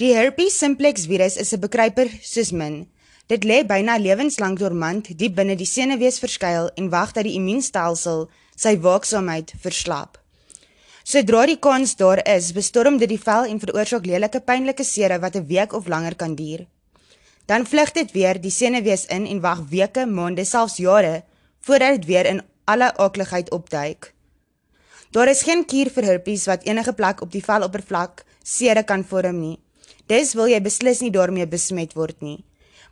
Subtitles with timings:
[0.00, 2.88] Die herpes simplex virus is 'n bekruiper soos min.
[3.28, 8.30] Dit lê byna lewenslank dormant diep binne die senuwees verskuil en wag dat die immuunstelsel
[8.56, 10.16] sy waaksaamheid verslap.
[11.04, 15.36] Sodra die kans daar is, bestorm dit die vel en veroorsaak lelike pynlike sere wat
[15.36, 16.66] 'n week of langer kan duur.
[17.46, 21.24] Dan vlug dit weer die senuwees in en wag weke, maande, selfs jare
[21.60, 24.14] voordat dit weer in alle aakligheid opduik.
[25.10, 29.40] Daar is geen kuur vir herpes wat enige plek op die veloppervlak sere kan vorm
[29.40, 29.58] nie.
[30.10, 32.40] Dis wil jy beslis nie daarmee besmet word nie.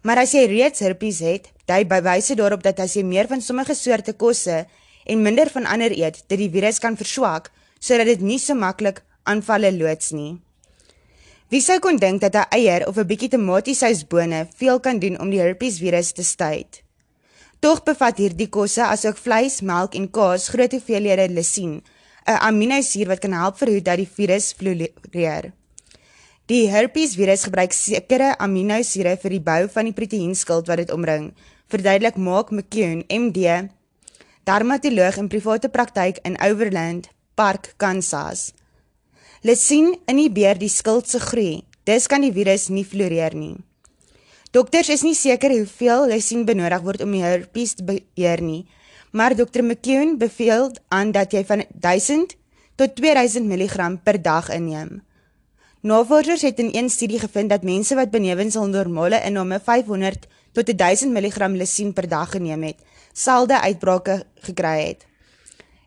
[0.06, 3.74] Maar as jy reeds herpes het, dui bewyse daarop dat as jy meer van sommige
[3.74, 4.60] soorte kosse
[5.04, 9.02] en minder van ander eet, dit die virus kan verswak sodat dit nie so maklik
[9.26, 10.38] aanvalle loods nie.
[11.50, 15.30] Wie sou kon dink dat 'n eier of 'n bietjie tomatiesousbone veel kan doen om
[15.30, 16.82] die herpes virus te styd?
[17.60, 21.82] Tog bevat hierdie kosse asook vleis, melk en kaas groot hoeveelhede lisien,
[22.26, 25.52] 'n aminosuur wat kan help verhoed dat die virus floreer.
[26.48, 31.26] Die herpes virus gebruik sekere aminosure vir die bou van die proteïenskild wat dit omring,
[31.68, 33.66] verduidelik Mark McKeown, MD,
[34.48, 38.54] dermatoloog in private praktyk in Overland Park, Kansas.
[39.44, 41.66] Lisien inhibeer die skild se groei.
[41.84, 43.58] Dis kan die virus nie floreer nie.
[44.56, 48.62] Dokters is nie seker hoeveel lisien benodig word om die herpes te beheer nie,
[49.12, 49.60] maar Dr.
[49.60, 52.32] McKeown beveel aan dat jy van 1000
[52.80, 55.02] tot 2000 mg per dag inneem.
[55.80, 60.78] Navorsers het in een studie gevind dat mense wat benewens hul normale inname 500 tot
[60.78, 62.76] 1000 mg lisien per dag geneem het,
[63.12, 65.06] selde uitbrake gekry het.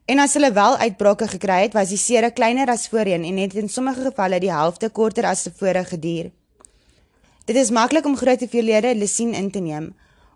[0.05, 3.53] En as hulle wel uitbrake gekry het, was die sere kleiner as voorheen en het
[3.53, 6.31] in sommige gevalle die helfte korter as tevore geduur.
[7.45, 9.91] Dit is maklik om groot hoeveelhede lisien in te neem.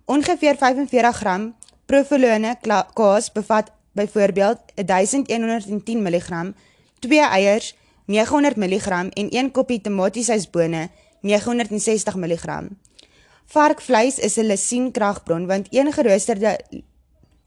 [0.06, 2.58] Ongeveer 45 gram provolone
[2.94, 6.54] kaas bevat byvoorbeeld 1110 mg,
[7.00, 7.76] 2 eiers
[8.06, 10.90] 900 mg en 1 koppie tomatiesousbone
[11.22, 12.70] 960 mg.
[13.46, 16.60] Varkvleis is 'n lisien kragbron want een geroosterde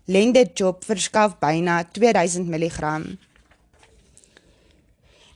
[0.05, 2.78] Lende Job verskaf byna 2000 mg.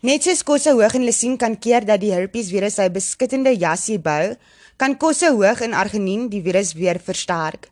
[0.01, 3.99] Net soos kosse hoog in lisien kan keer dat die herpes virus sy beskittende jasie
[3.99, 4.35] bou,
[4.77, 7.71] kan kosse hoog in arginien die virus weer versterk.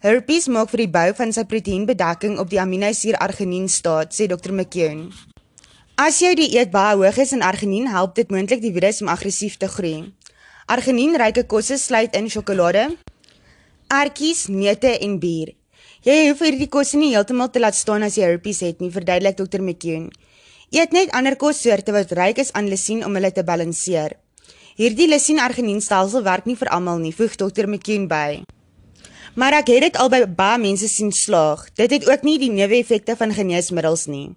[0.00, 4.52] Herpes maak vir die bou van sy proteïenbedekking op die aminosuur arginien staat, sê Dr.
[4.52, 5.31] McKeown.
[6.00, 9.58] As jou dieet baie hoog is in arginien, help dit moontlik die virus om aggressief
[9.60, 10.08] te groei.
[10.72, 12.86] Arginien-ryke kosse sluit in sjokolade,
[13.92, 15.52] ertjies, neute en bier.
[16.02, 19.36] Jy hoef hierdie kosse nie heeltemal te laat staan as jy herpes het nie, verduidelik
[19.36, 19.60] Dr.
[19.60, 20.08] McKeown.
[20.72, 24.16] Eet net ander kossoorte wat ryk is aan lisien om hulle te balanseer.
[24.80, 27.68] Hierdie lisien-arginienstelsel werk nie vir almal nie, voeg Dr.
[27.68, 28.42] McKeown by.
[29.36, 31.68] Maar ek het dit al by baie mense sien slaag.
[31.76, 34.30] Dit het ook nie die neeweffekte van geneesmiddels nie.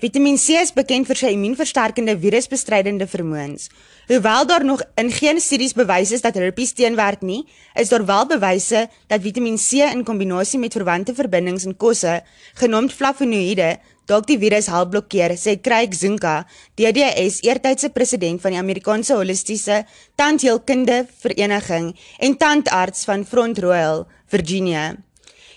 [0.00, 3.66] Vitamiin C is bekend vir sy immuunversterkende virusbestrydende vermoëns.
[4.08, 7.42] Hoewel daar nog in geen studies bewys is dat herpes teenwerk nie,
[7.76, 12.22] is daar wel bewyse dat Vitamiin C in kombinasie met verwante verbindings in kosse,
[12.62, 13.74] genaamd flavonoïde,
[14.08, 16.46] dalk die virus help blokkeer, sê Craig Zunka,
[16.80, 19.82] DDS eertydse president van die Amerikaanse Holistiese
[20.16, 21.92] Tandheelkunde Vereniging
[22.24, 24.94] en tandarts van Front Royal, Virginia.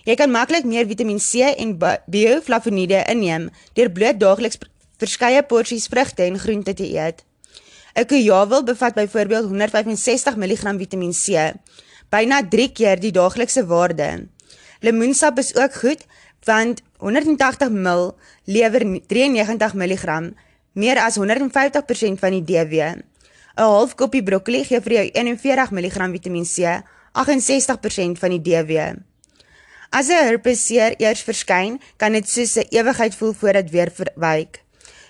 [0.03, 1.78] Jy kan maklik meer Vitamiin C en
[2.12, 3.47] bioflavonoïde inneem
[3.78, 4.59] deur bloot daagliks
[5.00, 7.24] verskeie porsies vrugte en groente te eet.
[7.96, 11.53] 'n Kujawel bevat byvoorbeeld 165 mg Vitamiin C,
[12.09, 14.28] byna 3 keer die daaglikse waarde.
[14.81, 16.06] Lemoensap is ook goed
[16.44, 20.34] want 180 ml lewer 93 mg,
[20.74, 22.75] meer as 150% van die DW.
[22.81, 23.03] 'n
[23.56, 29.12] Half koppie broccoli gee vir jou 41 mg Vitamiin C, 68% van die DW.
[29.94, 34.64] As 'n herpeseer eers verskyn, kan dit soos 'n ewigheid voel voordat weer verwyk.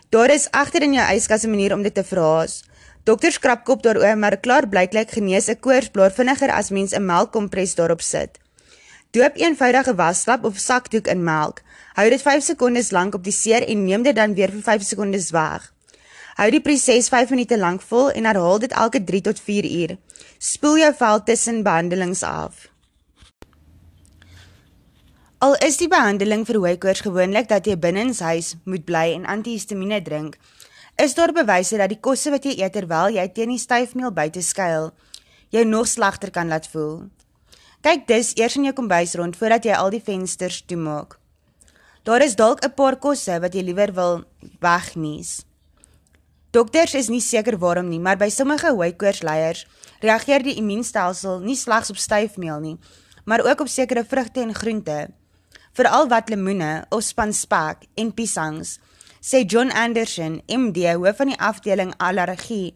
[0.10, 2.64] Daar is agter in jou yskas 'n manier om dit te verhaas.
[3.04, 7.76] Dokters krap kop daaroor, maar klaar blyklik genees 'n koorsblaar vinniger as mens 'n melkkompres
[7.76, 8.40] daarop sit.
[9.12, 11.62] Doop eenvoudige wasslap of sakdoek in melk.
[11.94, 14.84] Hou dit 5 sekondes lank op die seer en neem dit dan weer vir 5
[14.84, 15.74] sekondes weg.
[16.36, 19.98] Hou die proses 5 minute lank vol en herhaal dit elke 3 tot 4 uur.
[20.38, 22.73] Spoel jou vel tussen behandelings af.
[25.44, 30.38] Al is die behandeling vir hooikoors gewoonlik dat jy binnenshuis moet bly en antihistamiene drink,
[31.04, 34.40] is daar bewyse dat die kosse wat jy eet terwyl jy teen die styfmeel buite
[34.40, 34.94] skuil,
[35.52, 37.10] jou nog slegter kan laat voel.
[37.84, 41.18] Kyk dus eers in jou kombuis rond voordat jy al die vensters toemaak.
[42.08, 44.24] Daar is dalk 'n paar kosse wat jy liewer wil
[44.62, 45.44] wegnies.
[46.52, 49.68] Dokters is nie seker waarom nie, maar by sommige hooikoorsleiers
[50.00, 52.78] reageer die immuunstelsel nie slegs op styfmeel nie,
[53.26, 55.10] maar ook op sekere vrugte en groente
[55.74, 58.78] veral wat lemoene of spanspek en piesangs,
[59.24, 62.76] sê John Anderson, MD, hoof van die afdeling allergie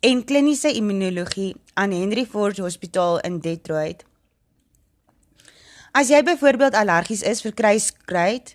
[0.00, 4.04] en kliniese immunologie aan Henry Ford Hospitaal in Detroit.
[5.96, 8.54] As jy byvoorbeeld allergies is vir kruiskruid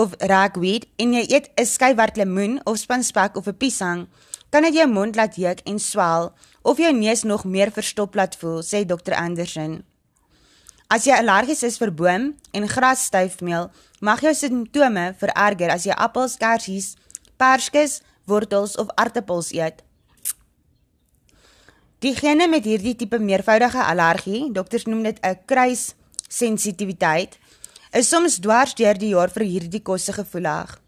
[0.00, 4.08] of ragweed en jy eet 'n skywart lemoen of spanspek of 'n piesang,
[4.50, 8.36] kan dit jou mond laat jeuk en swel of jou neus nog meer verstop laat
[8.36, 9.84] voel, sê Dr Anderson.
[10.94, 13.64] As jy allergies is vir boom en grasstuifmeel,
[13.98, 16.92] mag jou simptome vererger as jy appels, kersies,
[17.40, 17.96] perskes,
[18.30, 19.82] wortels of aartappels eet.
[22.04, 27.38] Diegene met hierdie tipe meervoudige allergie, dokters noem dit 'n kruissensitiwiteit,
[27.92, 30.78] is soms dwars deur die jaar vir hierdie kosse gevoelig.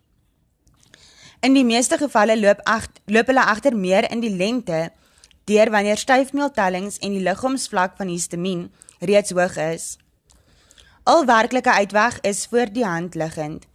[1.42, 4.90] In die meeste gevalle loop ag loop hulle agter meer in die lengte
[5.44, 9.96] deur wanneer styfmeeltellings en die liggaamsvlak van histamien reeds hoog is.
[11.02, 13.66] Al werklike uitweg is voor die hand liggend.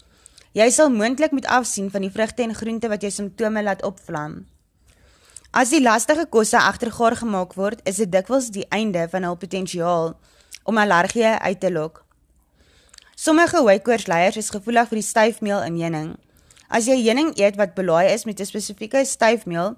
[0.51, 4.41] Jy sal moontlik moet afsien van die vrugte en groente wat jou simptome laat opvlam.
[5.51, 10.13] As die lastige kosse agtergaar gemaak word, is dit dikwels die einde van hul potensiaal
[10.63, 12.03] om allergie uit te lok.
[13.15, 16.11] Sommige hoëkoortsleiers is gevoelig vir die styfmeel in heuning.
[16.71, 19.75] As jy heuning eet wat belaai is met 'n spesifieke styfmeel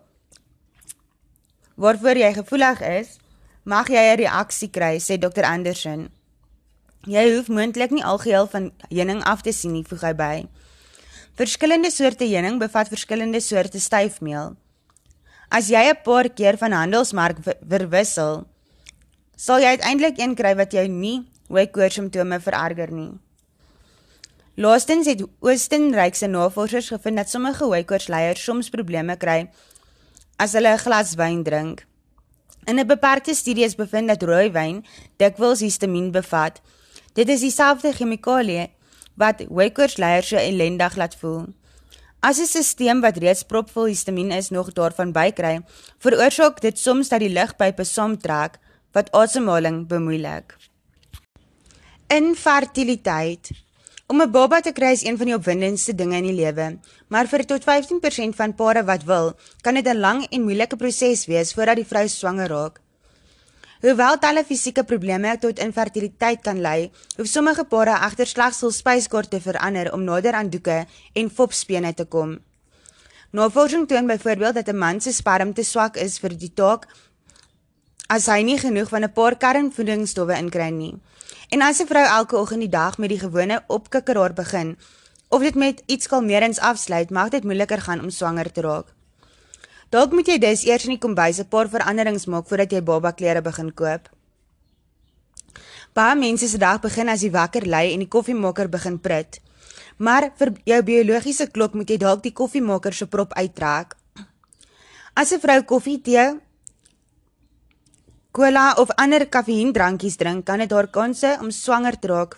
[1.75, 3.17] waarvoor jy gevoelig is,
[3.63, 6.09] mag jy 'n reaksie kry, sê Dr Anderson.
[7.05, 10.47] Jy hoef moontlik nie algeheel van heuning af te sien nie, voeg hy by.
[11.35, 14.55] Verskillende soorte heuning bevat verskillende soorte styfmeel.
[15.49, 17.37] As jy 'n paar keer van handelsmerk
[17.69, 18.45] verwissel,
[19.35, 23.11] sal jy uiteindelik een kry wat jou nie hoë koors simptome vererger nie.
[24.55, 29.49] Laastens het Oostenrykse navorsers gevind dat sommige hoë koorsleiers soms probleme kry
[30.37, 31.85] as hulle 'n glas wyn drink.
[32.65, 34.85] In 'n beperkte studie is bevind dat rooiwyn
[35.17, 36.61] dikwels histamien bevat.
[37.13, 38.71] Dit is dieselfde chemikalie
[39.15, 41.45] wat hoëkoortsleiers so ellendig laat voel.
[42.19, 45.59] As 'n stelsel wat reeds propvol histamien is nog daarvan bykry,
[45.99, 48.59] veroorsaak dit soms dat die lugpype saamtrek
[48.91, 50.55] wat asemhaling bemoeilik.
[52.07, 53.51] Infertiliteit
[54.07, 57.27] Om 'n baba te kry is een van die opwindendste dinge in die lewe, maar
[57.27, 61.53] vir tot 15% van pare wat wil, kan dit 'n lang en moeilike proses wees
[61.53, 62.81] voordat die vrou swanger raak.
[63.81, 69.29] Hoewel talle fisieke probleme tot infertiliteit kan lei, hoef sommige pare egter slegs hul spyskaart
[69.29, 72.39] te verander om nader aan doeke en fopspene te kom.
[73.31, 76.87] Navorsing toon byvoorbeeld dat 'n man se sperm te swak is vir die taak
[78.07, 80.95] as hy nie genoeg van 'n paar kernvoedingsstowwe inkry nie.
[81.53, 84.77] En as 'n vrou elke oggend die dag met die gewone opkikkeraar begin
[85.29, 88.87] of dit met iets kalmerends afsluit, mag dit moeiliker gaan om swanger te raak.
[89.89, 93.11] Dalk moet jy dus eers in die kombuis 'n paar veranderings maak voordat jy baba
[93.11, 94.09] klere begin koop.
[95.93, 99.41] Baie mense se dag begin as die wakker lê en die koffiemaker begin prit.
[99.97, 103.95] Maar vir jou biologiese klok moet jy dalk die koffiemaker se prop uittrek.
[105.13, 106.39] As 'n vrou koffie, tee
[108.33, 112.31] Cola of ander kafeïndrankies drink kan dit haar kanse om swanger te raak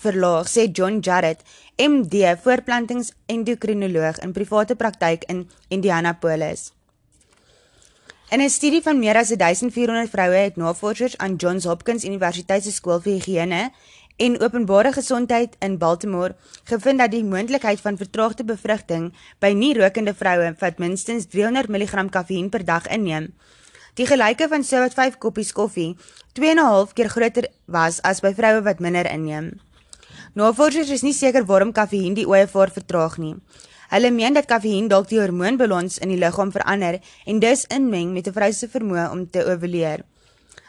[0.00, 1.42] verlaag, sê John Jarrett,
[1.76, 6.70] MD, voorplantings-endokrinoloog in private praktyk in Indianapolis.
[8.32, 12.72] In 'n studie van meer as 1400 vroue het navorsers aan Johns Hopkins Universiteit se
[12.72, 13.70] skool vir higiëne
[14.16, 16.34] en openbare gesondheid in Baltimore
[16.64, 22.48] gevind dat die moontlikheid van vertraagde bevrugting by nie-rokende vroue wat minstens 300 mg kafeïn
[22.48, 23.34] per dag inneem,
[23.96, 25.96] Die gelyke van so wat 5 koppies koffie
[26.36, 29.60] 2 en 'n half keer groter was as by vroue wat minder inneem.
[30.34, 33.36] Navorsers is nie seker waarom kafeïn die ooevaar vertraag nie.
[33.88, 38.28] Hulle meen dat kafeïn dalk die hormoonbalans in die liggaam verander en dus inmeng met
[38.28, 40.04] 'n vrou se vermoë om te ovuleer.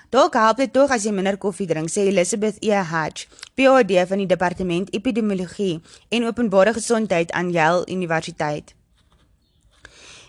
[0.10, 2.72] Dalk help dit tog as jy minder koffie drink, sê Elizabeth E.
[2.72, 8.74] Hatch, PhD van die Departement Epidemiologie en Openbare Gesondheid aan Yale Universiteit.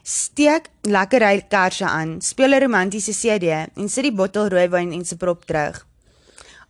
[0.09, 3.45] Steek lekker ry kersse aan, speel 'n romantiese CD
[3.77, 5.85] en sit die bottel rooiwyn en se prop terug.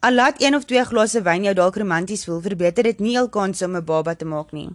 [0.00, 3.28] Al laat een of twee glase wyn jou dalk romanties voel, verbeter dit nie al
[3.28, 4.68] kans om 'n baba te maak nie.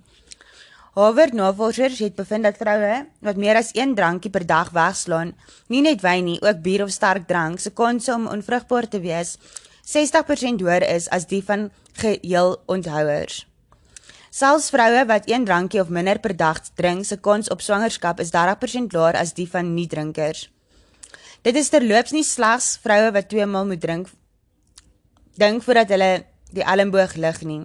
[0.95, 5.35] Harvard navorsers het bevind dat vroue wat meer as een drankie per dag wegslaan,
[5.67, 9.37] nie net wyn nie, ook bier of sterk drank, se kans om onvrugbaar te wees
[9.83, 13.45] 60% hoër is as die van geheel onthouers.
[14.33, 18.31] Selfs vroue wat een drankie of minder per dag drink, se kans op swangerskap is
[18.33, 20.47] 30% laer as die van nie-drinkers.
[21.45, 24.09] Dit is terloops nie slegs vroue wat twee maal moet drink
[25.37, 26.09] dink voordat hulle
[26.53, 27.59] die elmboog lig nie.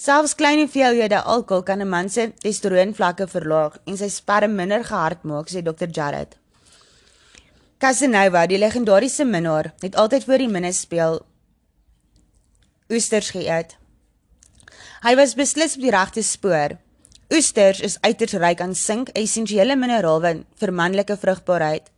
[0.00, 5.24] Selfs klein hoeveelhede alkohol kan 'n man se testosteronvlakke verlaag en sy sperm minder gehard
[5.24, 5.88] maak, sê Dr.
[5.92, 6.38] Jarrett.
[7.78, 11.20] Casanova, die legendariese minnaar, het altyd voor die minne speel
[12.90, 13.79] oesters geëet.
[15.00, 16.74] Hy was beslis op die regte spoor.
[17.32, 20.20] Oesters is uiters ryk aan sink, 'n essensiële mineraal
[20.60, 21.88] vir manlike vrugbaarheid.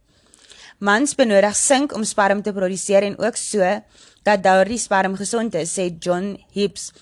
[0.78, 3.82] Mans benodig sink om sperm te produseer en ook so
[4.23, 6.92] dat daardie sperm gesond is, sê John Hibbs,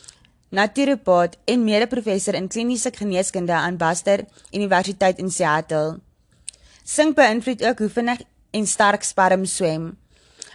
[0.49, 6.01] naturopaat en mede-professor in kliniese geneeskunde aan Baster Universiteit in Seattle.
[6.85, 9.99] Sink beïnvloed ook hoe vinnig en sterk sperm swem.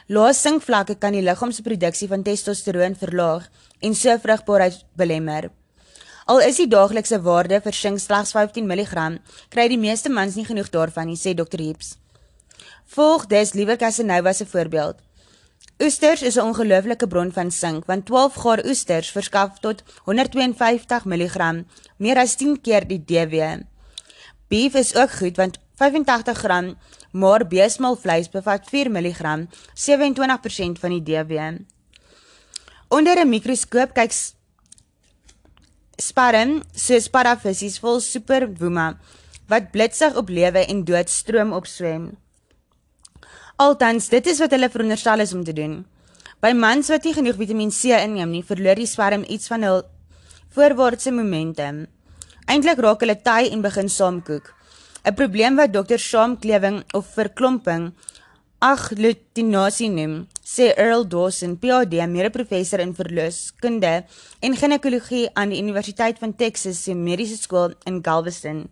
[0.07, 3.47] Lae sinkvlakke kan die liggaam se produksie van testosteroon verlaag
[3.85, 5.51] en so vrugbaarheid belemmer.
[6.25, 9.19] Al is die daaglikse waarde vir sink slegs 15 mg,
[9.53, 11.61] kry die meeste mans nie genoeg daarvan nie, sê Dr.
[11.61, 11.99] Hibbs.
[12.95, 14.97] Volg des liewe Casanova se voorbeeld.
[15.83, 21.65] Oesters is 'n ongelooflike bron van sink, want 12 gaar oesters verskaf tot 152 mg,
[21.97, 23.61] meer as 10 keer die DW.
[24.47, 26.77] Beef is ook goed want 85 gram,
[27.11, 31.65] maar beesmalvleis bevat 4 mg, 27% van die DW.
[32.87, 34.11] Onder 'n mikroskoop kyk
[35.97, 38.97] sparm soos parafissies vol superwoema
[39.47, 42.17] wat blitsig op lewe en dood stroom opswem.
[43.55, 45.85] Altans, dit is wat hulle veronderstel is om te doen.
[46.41, 49.83] By mans wat nie genoeg Vitamiin C inneem nie, verloor die sperm iets van hul
[50.49, 51.85] voorwaartse momentum.
[52.45, 54.53] Eintlik raak hulle taai en begin saamkoek.
[55.05, 57.93] 'n Probleem wat dokter saamklewing of verklomping
[58.59, 64.05] agglutinasie noem, sê Earl Dawson, PhD, mede-professor in verloskunde
[64.39, 68.67] en ginekologie aan die Universiteit van Texas se Mediese Skool in Galveston.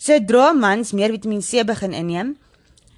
[0.00, 2.32] Sodra mans meer Vitamiin C begin inneem,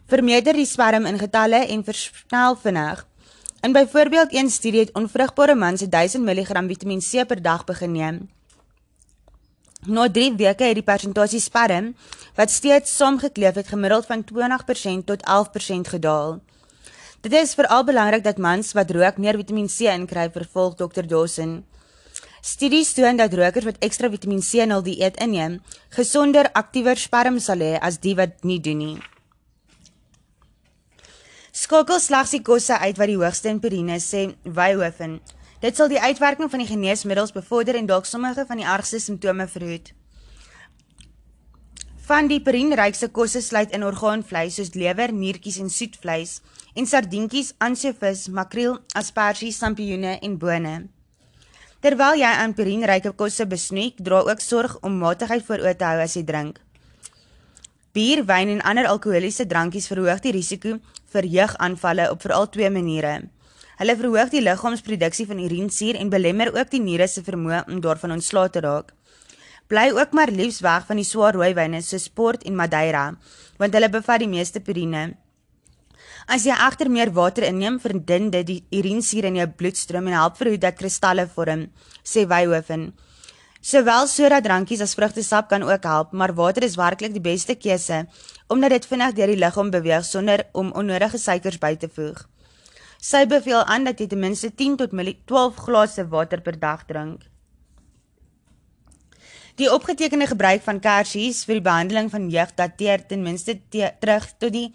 [0.06, 3.02] vermeerder die sperm in getalle en versnel vinnig.
[3.66, 8.28] In byvoorbeeld een studie het onvrugbare mans 1000 mg Vitamiin C per dag begin neem.
[9.86, 11.96] Na 3 weke het die persentasie sperm
[12.34, 16.40] wat steeds saamgekleef het gemiddeld van 20% tot 11% gedaal.
[17.24, 21.06] Dit is veral belangrik dat mans wat rook meer Vitamiin C inkry, vervolg Dr.
[21.08, 21.62] Dawson.
[22.44, 25.54] Studies toon dat rokers wat ekstra Vitamiin C in hul dieet inneem,
[25.96, 28.98] gesonder, aktiewer sperm sal hê as die wat nie doen nie.
[31.48, 35.22] Skakel slegs die kosse uit wat die hoogste in purine sê Wyhoven.
[35.64, 39.48] Dit sal die uitwerking van die geneesmiddels bevorder en dalk sommige van die ergste simptome
[39.48, 39.94] verhoed.
[42.04, 46.42] Van die purinrykste kosse sluit in orgaanvleis soos lewer, niertjies en soetvleis
[46.74, 50.74] en sardientjies, ansjovis, makreel, asperges, sampioene en bone.
[51.84, 55.98] Terwyl jy aan purinryke kosse besnoek, dra ook sorg om matigheid voor oë te hou
[56.02, 56.60] as jy drink.
[57.94, 60.78] Bier, wyn en ander alkoholiese drankies verhoog die risiko
[61.14, 63.12] vir jeugaanvalle op veral twee maniere.
[63.78, 68.16] Hulle verhoog die liggaamsproduksie van urinesuur en belemmer ook die niere se vermoë om daarvan
[68.16, 68.90] ontslae te raak.
[69.70, 73.04] Bly ook maar liefs weg van die swaar rooiwyne soos Port en Madeira,
[73.58, 75.14] want hulle bevat die meeste purine.
[76.26, 80.38] As jy egter meer water inneem, verdun dit die urinesuur in jou bloedstroom en help
[80.40, 81.66] verhoed dat kristalle vorm,
[82.00, 82.92] sê Wyhoven.
[83.64, 88.02] Sowel soda-drankies as vrugtesap kan ook help, maar water is werklik die beste keuse
[88.52, 92.18] omdat dit vinnig deur die liggaam beweeg sonder om onnodige suikers by te voeg.
[93.00, 97.24] Sy beveel aan dat jy ten minste 10 tot 12 glase water per dag drink.
[99.56, 104.52] Die opgetekende gebruik van kersies vir die behandeling van jeug dateer ten minste terug tot
[104.52, 104.72] die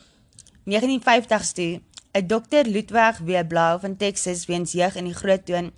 [0.69, 1.81] 1950s toe.
[2.13, 3.43] 'n Dokter Ludwig W.
[3.47, 5.71] Blau van Texas weens jeug in die groot toon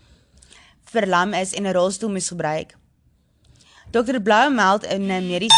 [0.83, 2.77] verlam is en 'n rolstoel moes gebruik.
[3.91, 4.21] Dr.
[4.21, 5.55] Blou meld in 'n mediese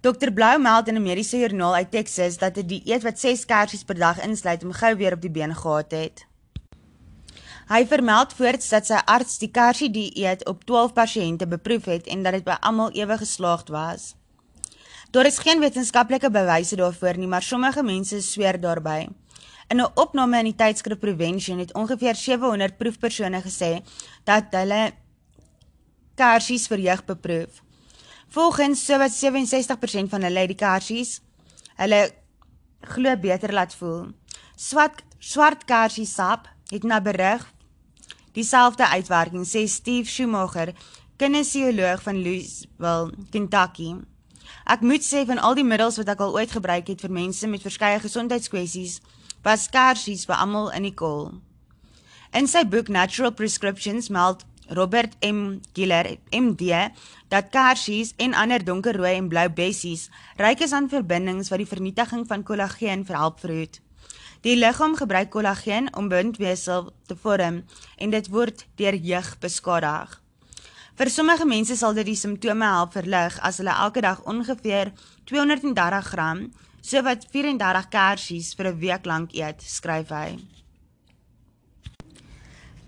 [0.00, 0.30] Dr.
[0.32, 3.98] Blou meld in 'n mediese joernaal uit Texas dat 'n dieet wat 6 kersies per
[3.98, 6.26] dag insluit om gou weer op die been gehad het.
[7.68, 12.22] Hy vermeld voorts dat sy arts die kersie dieet op 12 pasiënte beproef het en
[12.22, 14.17] dat dit by almal ewe geslaagd was.
[15.10, 19.08] Daar is geen wetenskaplike bewyse daarvoor nie, maar sommige mense sweer daarby.
[19.68, 23.82] In 'n opname in die tydskrif Prevention het ongeveer 700 proefpersone gesê
[24.24, 24.92] dat hulle
[26.14, 27.62] kersies vir jeug beproef.
[28.28, 31.20] Volgens sowat 67% van hulle het die kersies
[31.76, 32.10] hulle
[32.80, 34.12] glo beter laat voel.
[34.56, 37.52] Swart swart kersiesap het na berig
[38.32, 40.74] dieselfde uitwerking sê Steve Schumacher,
[41.16, 43.94] kinesioloog van Louisville, Kentucky.
[44.68, 47.48] Ek moet sê van al die middels wat ek al ooit gebruik het vir mense
[47.48, 48.98] met verskeie gesondheidskwessies,
[49.40, 51.30] was kersies vir almal in die kol.
[52.36, 54.44] In sy boek Natural Prescriptions meld
[54.76, 55.62] Robert M.
[55.72, 56.92] Giller, MD,
[57.32, 62.28] dat kersies en ander donkerrooi en blou bessies ryk is aan verbindings wat die vernietiging
[62.28, 63.80] van kollageen verhelp verhoed.
[64.44, 67.62] Die liggaam gebruik kollageen om bindweefsel te vorm
[67.96, 70.18] en dit word deur jeug beskadig.
[70.98, 74.88] Vir sommige mense sal dit die simptome help verlig as hulle elke dag ongeveer
[75.30, 76.40] 230 gram
[76.82, 80.38] so wat 34 kersies vir 'n week lank eet, skryf hy.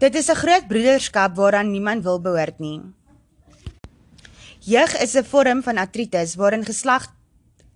[0.01, 2.83] Dit is 'n groot broederskap waaraan niemand wil behoort nie.
[4.59, 7.07] Jeug is 'n vorm van artritis waarin geslag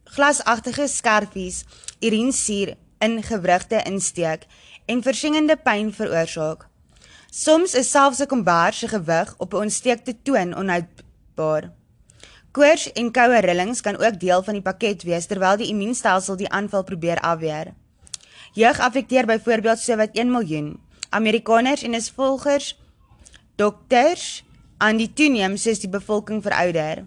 [0.05, 1.65] glasagtige skerfies
[2.01, 4.47] urinesuur in gewrigte insteek
[4.87, 6.74] en versingende pyn veroorsaak.
[7.35, 11.73] Soms is selfs 'n kombaar se gewig op 'n ontsteekte toon onhoudbaar.
[12.51, 16.49] Koors en koue rillings kan ook deel van die pakket wees terwyl die immuunstelsel die
[16.49, 17.75] aanval probeer afweer.
[18.53, 22.79] Jeug affekteer byvoorbeeld sowat 1 miljoen Amerikaners en is volgers
[23.55, 24.45] dokters
[24.79, 27.05] aan die toeneem soos die bevolking verouder.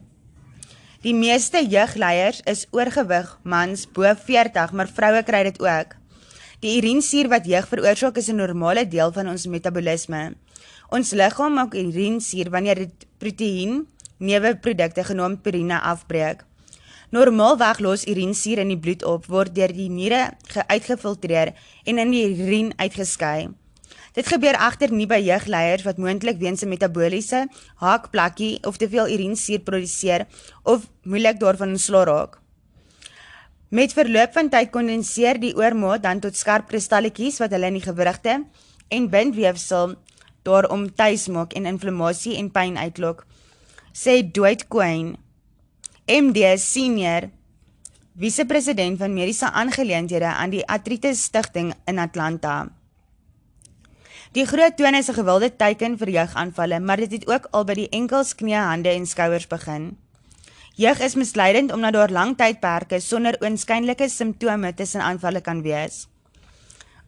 [1.01, 5.95] Die meeste jeugleiers is oorgewig, mans bo 40, maar vroue kry dit ook.
[6.57, 10.33] Die urinesuur wat jeug veroorsaak is 'n normale deel van ons metabolisme.
[10.89, 13.85] Ons liggaam maak urinesuur wanneer dit proteïen
[14.17, 16.45] neuweprodukte genaamd purine afbreek.
[17.11, 20.33] Normaalweg los urinesuur in die bloed op, word deur die niere
[20.67, 23.49] uitgefiltreer en in die urine uitgeskei.
[24.13, 29.07] Dit gebeur egter nie by jeugleiers wat moontlik weens 'n metabooliese haakplakkie of te veel
[29.07, 30.25] urinesuur produseer
[30.63, 32.46] of moeilik daarvan ontslaa raak.
[33.67, 37.83] Met verloop van tyd kondenseer die oormaat dan tot skerp kristalletjies wat hulle in die
[37.83, 38.37] gewrigte
[38.87, 39.97] en bindweefsel
[40.47, 43.25] daarom tuis maak en inflammasie en pyn uitlok,
[43.91, 45.17] sê Dwight Coyne,
[46.07, 47.27] MD senior
[48.15, 52.69] vice-president van mediese aangeleenthede aan die Arthritis Stichting in Atlanta.
[54.31, 57.73] Die groot toon is 'n gewilde teiken vir jeugaanvalle, maar dit het ook al by
[57.73, 59.97] die enkels, knieë, hande en skouers begin.
[60.77, 66.03] Jeug is misleidend omdat daar lang tydperke sonder oënskynlike simptome tussen aanvalle kan wees.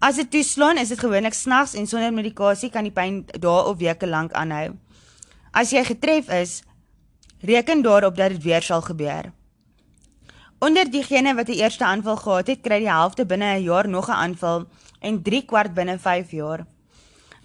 [0.02, 3.78] As dit toeslaan, is dit gewoonlik snags en sonder medikasie kan die pyn dae of
[3.78, 4.72] weke lank aanhou.
[5.54, 6.64] As jy getref is,
[7.46, 9.30] reken daarop dat dit weer sal gebeur.
[10.66, 14.10] Onder diegene wat die eerste aanval gehad het, kry die helfte binne 'n jaar nog
[14.10, 14.66] 'n aanval
[15.00, 16.66] en 3 kwart binne 5 jaar.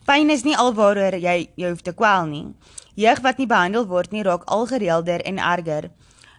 [0.07, 2.55] Pyn is nie alwaaroor jy jy hoef te kwel nie.
[2.95, 5.91] Jeug wat nie behandel word nie raak algereelder en erger.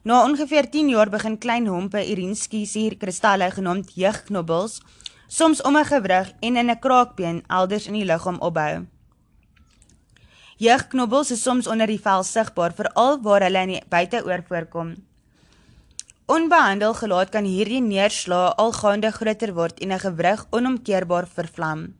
[0.06, 4.76] Na ongeveer 10 jaar begin klein hompe urineskiesier kristalle genaamd jeugknobbels
[5.28, 8.86] soms om 'n gewrig en in 'n kraakbeen elders in die liggaam opbou.
[10.58, 14.96] Jeugknobbels is soms onder die vel sigbaar veral waar hulle in die buiteoor voorkom.
[16.26, 21.96] Onbehandel gelaat kan hierdie neerslaa algaande groter word en 'n gewrig onomkeerbaar vervlam.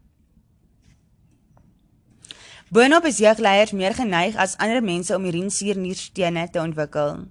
[2.70, 7.26] Boonop is jeugleiers meer geneig as ander mense om urinesuurnierstene te ontwikkel.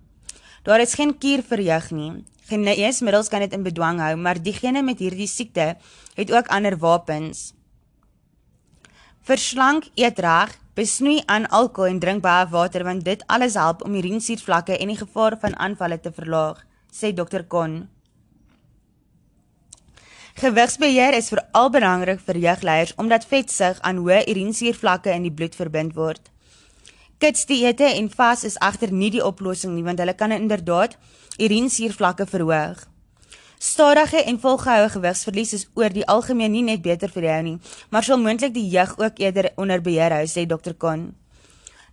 [0.65, 2.13] Daar is geen kuur vir jeug nie.
[2.49, 5.75] Geneesmiddels kan dit in bedwang hou, maar diegene met hierdie siekte
[6.17, 7.53] het ook ander wapens.
[9.25, 13.95] Verslank, eet reg, besnoei aan alkohol en drink baie water want dit alles help om
[13.95, 17.45] urinesuurvlakke en die gevaar van aanvalle te verlaag, sê Dr.
[17.49, 17.85] Kon.
[20.41, 25.95] Gewigsbeheer is veral belangrik vir jeugleiers omdat vetsug aan hoë urinesuurvlakke in die bloed verbind
[25.95, 26.34] word.
[27.19, 30.97] Kitsdieete en vas is egter nie die oplossing nie want hulle kan inderdaad
[31.39, 32.83] urinesuurvlakke verhoog.
[33.59, 37.59] Stadige en volgehoue gewigsverlies is oor die algemeen nie net beter vir jou nie,
[37.91, 40.75] maar sal moontlik die jeug ook eerder onder beheer hou, sê Dr.
[40.77, 41.15] Kon.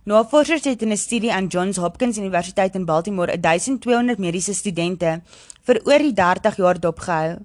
[0.04, 5.22] Navorsers het in 'n studie aan Johns Hopkins Universiteit in Baltimore 1200 mediese studente
[5.62, 7.38] vir oor die 30 jaar dopgehou.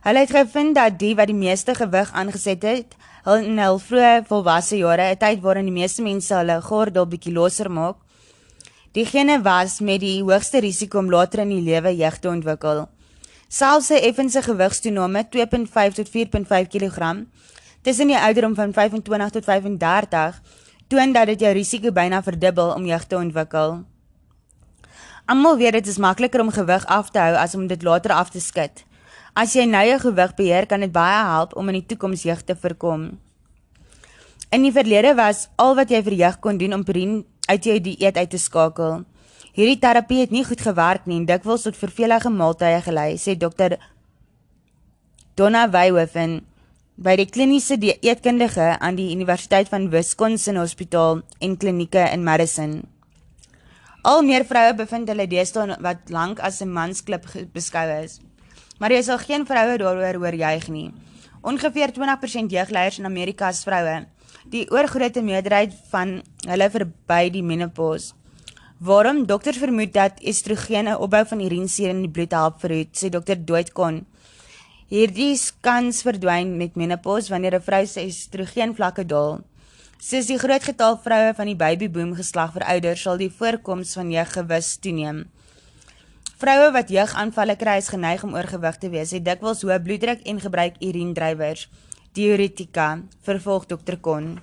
[0.00, 4.26] Hulle het gevind dat die wat die meeste gewig aangeset het, hul in hul vroeë
[4.28, 7.96] volwasse jare, 'n tyd waarin die meeste mense hulle gordel bietjie losser maak,
[8.92, 12.88] diegene was met die hoogste risiko om later in die lewe jeug te ontwikkel.
[13.48, 17.26] Selfs 'n effense gewigstoename 2.5 tot 4.5 kg
[17.82, 20.40] tussen die ouderdom van 25 tot 35
[20.88, 23.84] toon dat dit jou risiko byna verdubbel om jeug te ontwikkel.
[25.30, 28.30] Almal weet dit is makliker om gewig af te hou as om dit later af
[28.30, 28.84] te skud.
[29.34, 32.42] As jy nou jou gewig beheer, kan dit baie help om in die toekoms jeug
[32.42, 33.12] te voorkom.
[34.50, 37.76] In die verlede was al wat jy vir jeug kon doen om purine uit jou
[37.78, 39.04] dieet uit te skakel.
[39.54, 43.78] Hierdie terapie het nie goed gewerk nie en dikwels tot vervelige maaltye gelei, sê dokter
[45.38, 46.40] Donna Weyhoven
[46.98, 52.80] by die kliniese dieetkundige aan die Universiteit van Wisconsin Hospitaal en klinieke in Madison.
[54.02, 58.18] Al meer vroue bevind hulle deesdae wat lank as 'n mansklip beskou is
[58.80, 60.88] maar jy sal geen vroue daaroor oorjuig nie.
[61.44, 64.06] Ongeveer 20% jeugleiers in Amerika is vroue.
[64.48, 68.14] Die oorgrootste meerderheid van hulle verby die menopause.
[68.80, 73.10] Waarom dokters vermoed dat estrogen 'n opbou van urinesuur in die bloed help verhoed, sê
[73.10, 74.06] dokter Doit Kon.
[74.88, 79.40] Hierdie kans verdwyn met menopause wanneer 'n vrou se estrogen vlakke daal.
[79.98, 84.76] Soos die groot getal vroue van die babyboom geslag verouder, sal die voorkoms van jeuggewis
[84.76, 85.28] toeneem.
[86.40, 90.38] Vroue wat jeugaanvalle kry is geneig om oorgewig te wees, het dikwels hoë bloeddruk en
[90.40, 91.66] gebruik uriendrywers.
[92.16, 92.86] Theoretica,
[93.28, 93.98] vervolg Dr.
[94.00, 94.38] Kon.